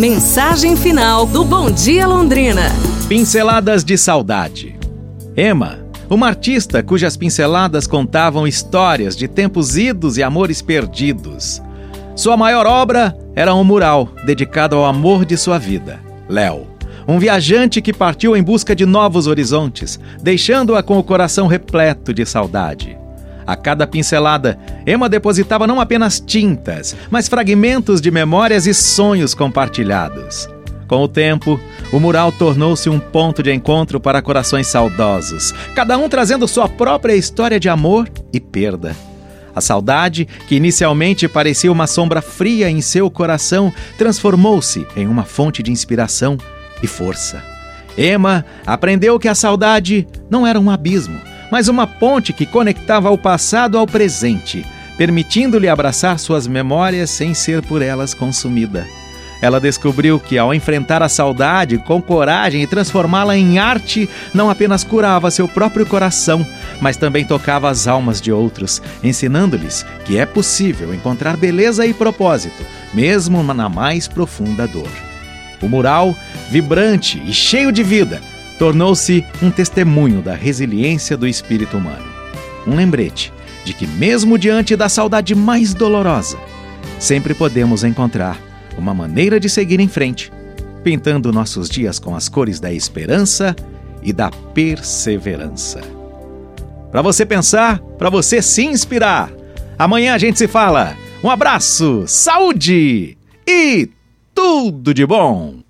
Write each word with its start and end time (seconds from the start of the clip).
Mensagem 0.00 0.76
final 0.76 1.26
do 1.26 1.44
Bom 1.44 1.70
Dia 1.70 2.06
Londrina. 2.06 2.70
Pinceladas 3.06 3.84
de 3.84 3.98
saudade. 3.98 4.74
Emma, 5.36 5.78
uma 6.08 6.26
artista 6.26 6.82
cujas 6.82 7.18
pinceladas 7.18 7.86
contavam 7.86 8.46
histórias 8.46 9.14
de 9.14 9.28
tempos 9.28 9.76
idos 9.76 10.16
e 10.16 10.22
amores 10.22 10.62
perdidos. 10.62 11.60
Sua 12.16 12.34
maior 12.34 12.66
obra 12.66 13.14
era 13.36 13.54
um 13.54 13.62
mural 13.62 14.08
dedicado 14.24 14.74
ao 14.74 14.86
amor 14.86 15.26
de 15.26 15.36
sua 15.36 15.58
vida, 15.58 16.00
Léo. 16.26 16.66
Um 17.06 17.18
viajante 17.18 17.82
que 17.82 17.92
partiu 17.92 18.34
em 18.34 18.42
busca 18.42 18.74
de 18.74 18.86
novos 18.86 19.26
horizontes, 19.26 20.00
deixando-a 20.22 20.82
com 20.82 20.98
o 20.98 21.04
coração 21.04 21.46
repleto 21.46 22.14
de 22.14 22.24
saudade. 22.24 22.96
A 23.46 23.56
cada 23.56 23.86
pincelada, 23.86 24.58
Emma 24.86 25.08
depositava 25.08 25.66
não 25.66 25.80
apenas 25.80 26.20
tintas, 26.20 26.94
mas 27.10 27.28
fragmentos 27.28 28.00
de 28.00 28.10
memórias 28.10 28.66
e 28.66 28.74
sonhos 28.74 29.34
compartilhados. 29.34 30.48
Com 30.86 31.04
o 31.04 31.08
tempo, 31.08 31.60
o 31.92 32.00
mural 32.00 32.32
tornou-se 32.32 32.90
um 32.90 32.98
ponto 32.98 33.42
de 33.42 33.52
encontro 33.52 34.00
para 34.00 34.20
corações 34.20 34.66
saudosos, 34.66 35.54
cada 35.74 35.96
um 35.96 36.08
trazendo 36.08 36.48
sua 36.48 36.68
própria 36.68 37.14
história 37.14 37.60
de 37.60 37.68
amor 37.68 38.08
e 38.32 38.40
perda. 38.40 38.96
A 39.54 39.60
saudade, 39.60 40.26
que 40.48 40.56
inicialmente 40.56 41.28
parecia 41.28 41.70
uma 41.70 41.86
sombra 41.86 42.20
fria 42.20 42.70
em 42.70 42.80
seu 42.80 43.10
coração, 43.10 43.72
transformou-se 43.98 44.86
em 44.96 45.06
uma 45.06 45.24
fonte 45.24 45.62
de 45.62 45.70
inspiração 45.70 46.36
e 46.82 46.86
força. 46.86 47.42
Emma 47.96 48.44
aprendeu 48.66 49.18
que 49.18 49.28
a 49.28 49.34
saudade 49.34 50.06
não 50.28 50.46
era 50.46 50.58
um 50.58 50.70
abismo, 50.70 51.20
mas 51.50 51.68
uma 51.68 51.86
ponte 51.86 52.32
que 52.32 52.46
conectava 52.46 53.10
o 53.10 53.18
passado 53.18 53.76
ao 53.76 53.86
presente, 53.86 54.64
permitindo-lhe 54.96 55.68
abraçar 55.68 56.18
suas 56.18 56.46
memórias 56.46 57.10
sem 57.10 57.34
ser 57.34 57.62
por 57.62 57.82
elas 57.82 58.14
consumida. 58.14 58.86
Ela 59.42 59.58
descobriu 59.58 60.20
que, 60.20 60.36
ao 60.36 60.52
enfrentar 60.52 61.02
a 61.02 61.08
saudade 61.08 61.78
com 61.78 62.00
coragem 62.00 62.62
e 62.62 62.66
transformá-la 62.66 63.36
em 63.36 63.58
arte, 63.58 64.08
não 64.34 64.50
apenas 64.50 64.84
curava 64.84 65.30
seu 65.30 65.48
próprio 65.48 65.86
coração, 65.86 66.46
mas 66.80 66.96
também 66.96 67.24
tocava 67.24 67.70
as 67.70 67.88
almas 67.88 68.20
de 68.20 68.30
outros, 68.30 68.82
ensinando-lhes 69.02 69.84
que 70.04 70.18
é 70.18 70.26
possível 70.26 70.92
encontrar 70.92 71.36
beleza 71.36 71.86
e 71.86 71.94
propósito, 71.94 72.64
mesmo 72.92 73.42
na 73.42 73.68
mais 73.68 74.06
profunda 74.06 74.66
dor. 74.66 74.90
O 75.62 75.68
mural, 75.68 76.14
vibrante 76.50 77.22
e 77.24 77.32
cheio 77.32 77.72
de 77.72 77.82
vida, 77.82 78.20
tornou-se 78.60 79.24
um 79.42 79.50
testemunho 79.50 80.20
da 80.20 80.34
resiliência 80.34 81.16
do 81.16 81.26
espírito 81.26 81.78
humano. 81.78 82.04
Um 82.66 82.76
lembrete 82.76 83.32
de 83.64 83.72
que, 83.72 83.86
mesmo 83.86 84.36
diante 84.36 84.76
da 84.76 84.86
saudade 84.86 85.34
mais 85.34 85.72
dolorosa, 85.72 86.36
sempre 86.98 87.32
podemos 87.32 87.84
encontrar 87.84 88.38
uma 88.76 88.92
maneira 88.92 89.40
de 89.40 89.48
seguir 89.48 89.80
em 89.80 89.88
frente, 89.88 90.30
pintando 90.84 91.32
nossos 91.32 91.70
dias 91.70 91.98
com 91.98 92.14
as 92.14 92.28
cores 92.28 92.60
da 92.60 92.70
esperança 92.70 93.56
e 94.02 94.12
da 94.12 94.30
perseverança. 94.30 95.80
Para 96.90 97.00
você 97.00 97.24
pensar, 97.24 97.78
para 97.96 98.10
você 98.10 98.42
se 98.42 98.62
inspirar. 98.62 99.32
Amanhã 99.78 100.12
a 100.12 100.18
gente 100.18 100.36
se 100.36 100.46
fala. 100.46 100.94
Um 101.24 101.30
abraço, 101.30 102.04
saúde 102.06 103.16
e 103.48 103.88
tudo 104.34 104.92
de 104.92 105.06
bom! 105.06 105.59